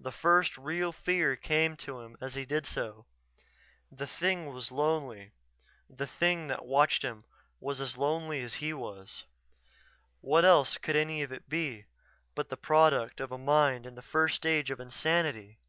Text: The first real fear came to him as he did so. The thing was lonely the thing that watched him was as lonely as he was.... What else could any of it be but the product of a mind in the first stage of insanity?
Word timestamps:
The 0.00 0.10
first 0.10 0.58
real 0.58 0.90
fear 0.90 1.36
came 1.36 1.76
to 1.76 2.00
him 2.00 2.16
as 2.20 2.34
he 2.34 2.44
did 2.44 2.66
so. 2.66 3.06
The 3.92 4.08
thing 4.08 4.52
was 4.52 4.72
lonely 4.72 5.30
the 5.88 6.04
thing 6.08 6.48
that 6.48 6.66
watched 6.66 7.02
him 7.04 7.22
was 7.60 7.80
as 7.80 7.96
lonely 7.96 8.40
as 8.42 8.54
he 8.54 8.72
was.... 8.72 9.22
What 10.20 10.44
else 10.44 10.78
could 10.78 10.96
any 10.96 11.22
of 11.22 11.30
it 11.30 11.48
be 11.48 11.86
but 12.34 12.48
the 12.48 12.56
product 12.56 13.20
of 13.20 13.30
a 13.30 13.38
mind 13.38 13.86
in 13.86 13.94
the 13.94 14.02
first 14.02 14.34
stage 14.34 14.72
of 14.72 14.80
insanity? 14.80 15.60